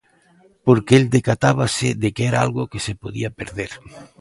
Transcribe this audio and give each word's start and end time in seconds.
Porque 0.65 0.93
el 0.99 1.05
decatábase 1.15 1.87
de 2.01 2.09
que 2.15 2.23
era 2.29 2.39
algo 2.45 2.63
que 2.71 2.83
se 2.85 2.93
podía 3.03 3.29
perder. 3.39 3.71